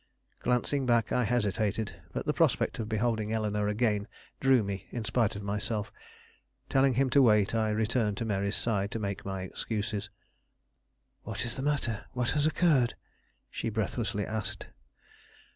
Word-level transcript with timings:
Glancing 0.39 0.87
back, 0.87 1.11
I 1.11 1.25
hesitated; 1.25 2.01
but 2.11 2.25
the 2.25 2.33
prospect 2.33 2.79
of 2.79 2.89
beholding 2.89 3.31
Eleanore 3.31 3.67
again 3.67 4.07
drew 4.39 4.63
me, 4.63 4.87
in 4.89 5.05
spite 5.05 5.35
of 5.35 5.43
myself. 5.43 5.91
Telling 6.69 6.95
him 6.95 7.07
to 7.11 7.21
wait, 7.21 7.53
I 7.53 7.69
returned 7.69 8.17
to 8.17 8.25
Mary's 8.25 8.55
side 8.55 8.89
to 8.93 8.97
make 8.99 9.23
my 9.23 9.43
excuses. 9.43 10.09
"What 11.21 11.45
is 11.45 11.55
the 11.55 11.61
matter 11.61 12.05
what 12.13 12.31
has 12.31 12.47
occurred?" 12.47 12.95
she 13.51 13.69
breathlessly 13.69 14.25
asked. 14.25 14.65